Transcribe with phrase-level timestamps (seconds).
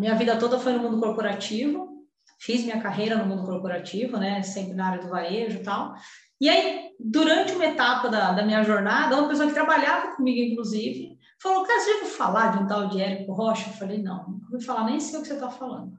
[0.00, 2.06] minha vida toda foi no mundo corporativo,
[2.40, 4.42] fiz minha carreira no mundo corporativo, né?
[4.42, 5.94] Sempre na área do varejo e tal.
[6.40, 11.18] E aí, durante uma etapa da, da minha jornada, uma pessoa que trabalhava comigo, inclusive,
[11.38, 13.68] falou: Cara, você já falar de um tal de Érico Rocha?
[13.68, 15.92] Eu falei: Não, não ouvi falar, nem sei o que você está falando.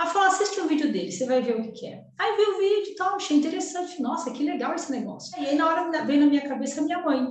[0.00, 2.02] Ela falou: Assiste o um vídeo dele, você vai ver o que, que é.
[2.18, 4.00] Aí vi o vídeo e tal, achei interessante.
[4.00, 5.38] Nossa, que legal esse negócio.
[5.38, 7.26] E aí, na hora, veio na minha cabeça a minha mãe.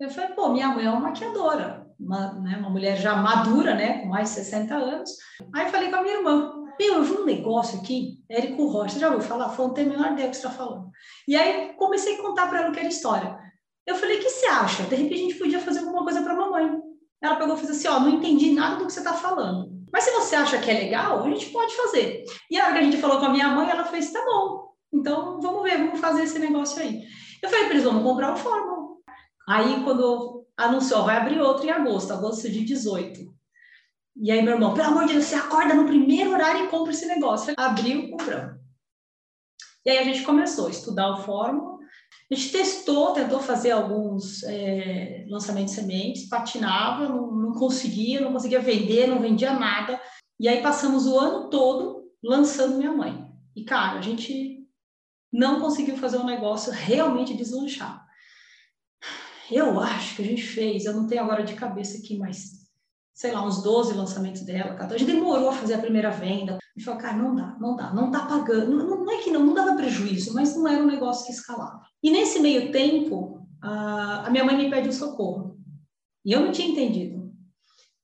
[0.00, 3.98] Eu falei: Pô, minha mãe é uma maquiadora, uma, né, uma mulher já madura, né,
[3.98, 5.10] com mais de 60 anos.
[5.54, 9.08] Aí falei com a minha irmã: meu, eu vi um negócio aqui, Érico Rocha, já
[9.08, 9.50] ouviu falar?
[9.50, 10.90] Foi, tem a menor ideia que você está falando.
[11.28, 13.38] E aí comecei a contar para ela aquela história.
[13.86, 14.84] Eu falei, o que você acha?
[14.84, 16.70] De repente a gente podia fazer alguma coisa para a mamãe.
[17.22, 19.70] Ela pegou e fez assim, ó, não entendi nada do que você está falando.
[19.92, 22.24] Mas se você acha que é legal, a gente pode fazer.
[22.50, 24.70] E a hora que a gente falou com a minha mãe, ela fez, tá bom,
[24.92, 27.02] então vamos ver, vamos fazer esse negócio aí.
[27.42, 28.96] Eu falei para eles, vamos comprar o fórmula.
[29.48, 33.34] Aí quando anunciou, vai abrir outro em agosto, agosto de 18.
[34.16, 36.92] E aí, meu irmão, pelo amor de Deus, você acorda no primeiro horário e compra
[36.92, 37.54] esse negócio.
[37.56, 38.60] Abriu, compramos.
[39.84, 41.78] E aí a gente começou a estudar o fórmula.
[42.30, 48.32] A gente testou, tentou fazer alguns é, lançamentos de sementes, patinava, não, não conseguia, não
[48.32, 50.00] conseguia vender, não vendia nada.
[50.38, 53.26] E aí passamos o ano todo lançando minha mãe.
[53.56, 54.66] E, cara, a gente
[55.32, 58.06] não conseguiu fazer um negócio realmente deslanchar.
[59.50, 62.60] Eu acho que a gente fez, eu não tenho agora de cabeça aqui, mas
[63.20, 64.94] sei lá, uns 12 lançamentos dela, 14.
[64.94, 66.58] A gente demorou a fazer a primeira venda.
[66.74, 68.78] E falou, cara, não dá, não dá, não tá pagando.
[68.78, 71.82] Não, não é que não, não dava prejuízo, mas não era um negócio que escalava.
[72.02, 75.58] E nesse meio tempo, a, a minha mãe me pediu socorro.
[76.24, 77.30] E eu não tinha entendido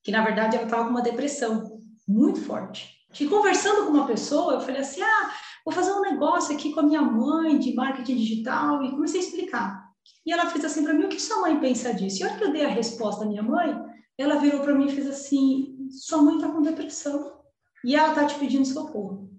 [0.03, 2.95] que, na verdade, ela estava com uma depressão muito forte.
[3.19, 5.31] E conversando com uma pessoa, eu falei assim, ah,
[5.65, 8.83] vou fazer um negócio aqui com a minha mãe de marketing digital.
[8.83, 9.86] E comecei a explicar.
[10.25, 12.19] E ela fez assim para mim, o que sua mãe pensa disso?
[12.19, 13.73] E a hora que eu dei a resposta da minha mãe,
[14.17, 17.41] ela virou para mim e fez assim: sua mãe está com depressão
[17.83, 19.29] e ela está te pedindo socorro.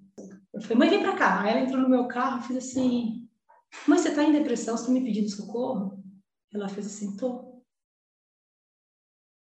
[0.52, 1.42] Eu falei, mãe, vem para cá.
[1.42, 3.28] Aí ela entrou no meu carro e fez assim:
[3.86, 4.76] mãe, você está em depressão?
[4.76, 6.02] Você está me pedindo socorro?
[6.52, 7.62] Ela fez assim: tô.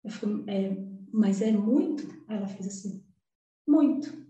[0.03, 0.77] Eu falei, é,
[1.11, 2.07] mas é muito?
[2.27, 3.03] Aí ela fez assim:
[3.67, 4.25] muito.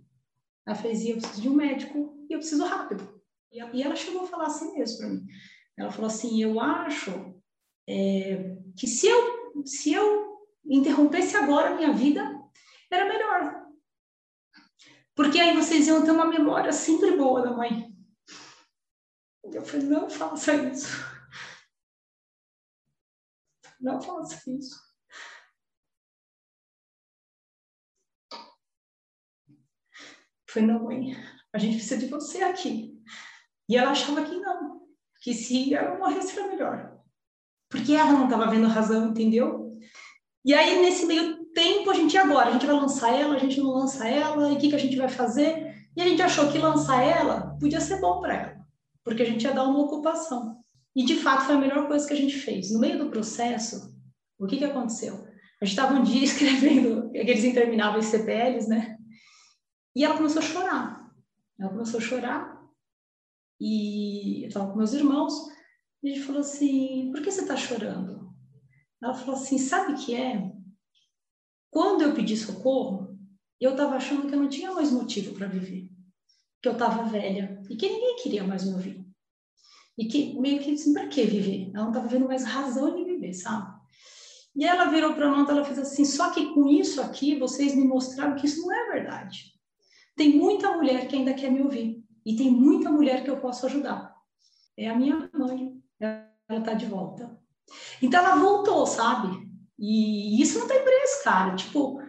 [0.65, 3.15] Ela fez: e eu preciso de um médico e eu preciso rápido.
[3.51, 5.25] E ela chegou a falar assim mesmo para mim.
[5.77, 7.11] Ela falou assim: eu acho
[7.87, 12.21] é, que se eu, se eu interrompesse agora a minha vida,
[12.91, 13.65] era melhor.
[15.13, 17.95] Porque aí vocês iam ter uma memória sempre boa da mãe.
[19.43, 20.87] Eu falei, não faça isso.
[23.79, 24.75] Não faça isso.
[28.31, 28.39] Eu
[30.47, 31.13] falei, não, mãe,
[31.53, 32.99] a gente precisa de você aqui.
[33.69, 34.84] E ela achava que não,
[35.25, 36.99] que se ela morresse era melhor.
[37.67, 39.73] Porque ela não estava vendo razão, entendeu?
[40.45, 42.49] E aí, nesse meio tempo, a gente, agora?
[42.49, 44.79] A gente vai lançar ela, a gente não lança ela, e o que, que a
[44.79, 45.73] gente vai fazer?
[45.97, 48.55] E a gente achou que lançar ela podia ser bom para ela,
[49.03, 50.59] porque a gente ia dar uma ocupação.
[50.95, 52.71] E, de fato, foi a melhor coisa que a gente fez.
[52.71, 53.97] No meio do processo,
[54.37, 55.27] o que, que aconteceu?
[55.59, 58.95] A gente estava um dia escrevendo aqueles intermináveis CPLs, né?
[59.95, 61.09] E ela começou a chorar.
[61.59, 62.54] Ela começou a chorar.
[63.59, 65.33] E eu estava com meus irmãos.
[66.03, 68.29] E gente falou assim: por que você está chorando?
[69.01, 70.51] Ela falou assim: sabe o que é?
[71.71, 73.17] Quando eu pedi socorro,
[73.59, 75.89] eu estava achando que eu não tinha mais motivo para viver,
[76.61, 79.05] que eu estava velha e que ninguém queria mais me ouvir.
[79.97, 81.71] E que meio que assim, para que viver?
[81.73, 83.73] Ela não estava vendo mais razão de viver, sabe?
[84.55, 87.85] E ela virou para nós, ela fez assim: só que com isso aqui vocês me
[87.85, 89.53] mostraram que isso não é verdade.
[90.15, 93.65] Tem muita mulher que ainda quer me ouvir e tem muita mulher que eu posso
[93.65, 94.15] ajudar.
[94.77, 97.39] É a minha mãe, ela está de volta.
[98.01, 99.47] Então ela voltou, sabe?
[99.77, 101.55] E isso não tem preço, cara.
[101.55, 102.01] Tipo,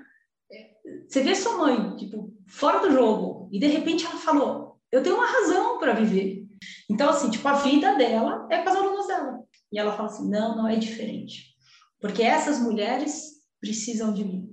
[0.50, 0.70] é,
[1.06, 5.16] você vê sua mãe, tipo, fora do jogo, e de repente ela falou: Eu tenho
[5.16, 6.46] uma razão para viver.
[6.88, 9.44] Então, assim, tipo, a vida dela é com as alunas dela.
[9.72, 11.54] E ela fala assim: Não, não é diferente.
[12.00, 14.52] Porque essas mulheres precisam de mim.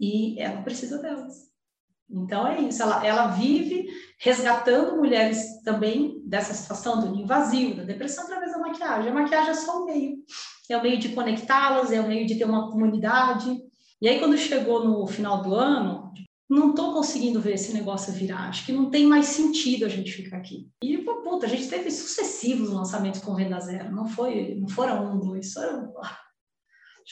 [0.00, 1.48] E ela precisa delas.
[2.10, 3.86] Então é isso, ela, ela vive
[4.18, 9.10] resgatando mulheres também dessa situação do invasivo, da depressão através da maquiagem.
[9.10, 10.16] A maquiagem é só o meio,
[10.70, 13.54] é o meio de conectá-las, é o meio de ter uma comunidade.
[14.00, 16.10] E aí quando chegou no final do ano,
[16.48, 20.10] não estou conseguindo ver esse negócio virar, acho que não tem mais sentido a gente
[20.10, 20.66] ficar aqui.
[20.82, 25.20] E puta, a gente teve sucessivos lançamentos com venda zero, não foi, não foram um,
[25.20, 25.92] dois, foram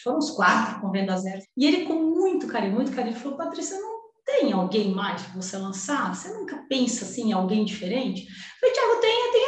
[0.03, 1.43] foram uns quatro com venda zero.
[1.57, 3.96] E ele com muito carinho, muito carinho, falou, Patrícia, não
[4.27, 6.13] tem alguém mais para você lançar?
[6.15, 8.27] Você nunca pensa assim em alguém diferente?
[8.27, 9.47] Eu falei, Tiago, tem, tem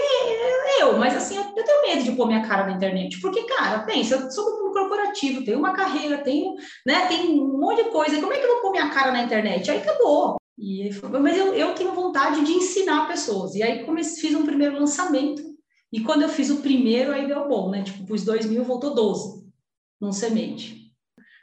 [0.80, 4.14] eu, mas assim, eu, tenho medo de pôr minha cara na internet, porque, cara, pensa,
[4.14, 6.54] eu sou do mundo corporativo, tenho uma carreira, tenho,
[6.86, 9.24] né, tem um monte de coisa, como é que eu vou pôr minha cara na
[9.24, 9.68] internet?
[9.70, 10.36] Aí acabou.
[10.56, 13.54] E ele falou, mas eu, eu tenho vontade de ensinar pessoas.
[13.54, 15.42] E aí comecei, fiz um primeiro lançamento,
[15.92, 17.82] e quando eu fiz o primeiro, aí deu bom, né?
[17.82, 19.48] Tipo, pus dois mil, voltou 12
[20.00, 20.92] num semente.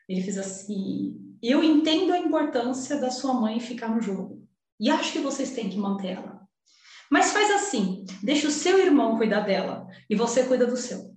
[0.07, 4.45] Ele fez assim, eu entendo a importância da sua mãe ficar no jogo.
[4.79, 6.41] E acho que vocês têm que manter ela.
[7.09, 11.13] Mas faz assim, deixa o seu irmão cuidar dela e você cuida do seu.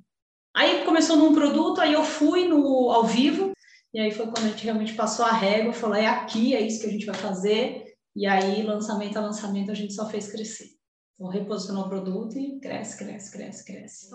[0.54, 3.52] Aí começou num produto, aí eu fui no ao vivo,
[3.94, 6.80] e aí foi quando a gente realmente passou a régua, falou, é aqui, é isso
[6.80, 7.84] que a gente vai fazer.
[8.14, 10.77] E aí, lançamento a lançamento, a gente só fez crescer.
[11.18, 14.14] Então, reposicionou o produto e cresce, cresce, cresce, cresce.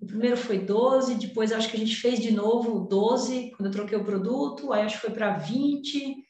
[0.00, 3.72] O primeiro foi 12, depois acho que a gente fez de novo 12, quando eu
[3.72, 6.24] troquei o produto, aí acho que foi para 20.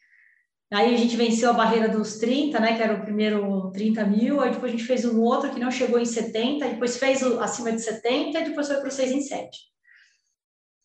[0.72, 4.40] Aí a gente venceu a barreira dos 30, né, que era o primeiro 30 mil,
[4.40, 7.38] aí depois a gente fez um outro que não chegou em 70, depois fez o,
[7.38, 9.58] acima de 70, e depois foi para o 6 em 7.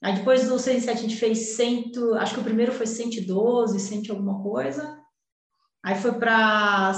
[0.03, 2.85] Aí depois do 6 em 7 a gente fez 100, acho que o primeiro foi
[2.85, 4.99] 112, 100 alguma coisa.
[5.83, 6.93] Aí foi para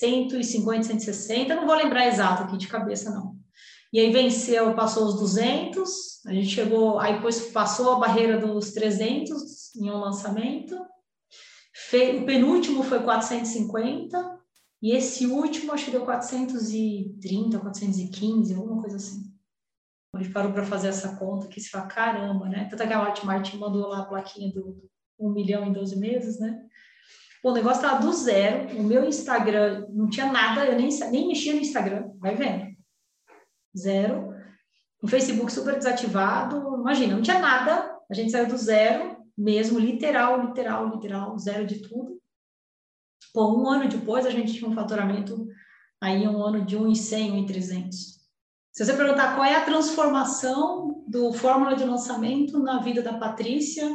[0.00, 3.36] 150, 160, não vou lembrar exato aqui de cabeça, não.
[3.92, 8.72] E aí venceu, passou os 200, a gente chegou, aí depois passou a barreira dos
[8.72, 10.74] 300 em um lançamento.
[10.74, 14.38] o penúltimo foi 450,
[14.82, 19.30] e esse último acho que deu 430, 415, alguma coisa assim.
[20.14, 22.66] A gente parou para fazer essa conta que se fala, caramba, né?
[22.70, 24.88] Tanto que a Hotmart mandou lá a plaquinha do
[25.18, 26.66] 1 milhão em 12 meses, né?
[27.42, 31.54] O negócio estava do zero, o meu Instagram não tinha nada, eu nem, nem mexia
[31.54, 32.70] no Instagram, vai vendo.
[33.76, 34.30] Zero.
[35.02, 40.48] O Facebook super desativado, imagina, não tinha nada, a gente saiu do zero, mesmo, literal,
[40.48, 42.20] literal, literal, zero de tudo.
[43.32, 45.46] Pô, um ano depois a gente tinha um faturamento
[46.02, 48.20] aí um ano de 1,100, 1,300.
[48.72, 53.86] Se você perguntar qual é a transformação do fórmula de lançamento na vida da Patrícia,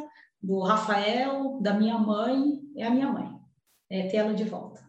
[0.41, 3.34] do Rafael, da minha mãe, é a minha mãe
[3.89, 4.84] é, ela de volta.